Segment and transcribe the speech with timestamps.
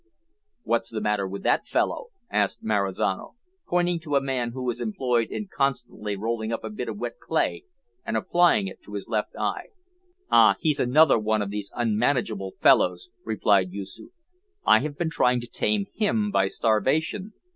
[0.63, 3.35] "What's the matter with that fellow?" asked Marizano,
[3.67, 7.19] pointing to a man who was employed in constantly rolling up a bit of wet
[7.19, 7.65] clay
[8.03, 9.67] and applying it to his left eye.
[10.31, 14.09] "Ah, he's another of these unmanageable fellows," replied Yoosoof.
[14.65, 17.33] "I have been trying to tame him by starvation.